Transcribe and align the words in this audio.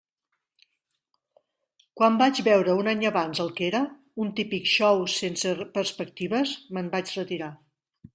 Quan 1.99 2.15
vaig 2.21 2.39
veure 2.47 2.73
un 2.83 2.89
any 2.93 3.05
abans 3.09 3.41
el 3.43 3.51
que 3.59 3.67
era, 3.67 3.81
un 4.23 4.31
típic 4.39 4.71
xou 4.71 5.03
sense 5.17 5.53
perspectives, 5.77 6.55
me'n 6.79 6.91
vaig 6.97 7.13
retirar. 7.19 7.51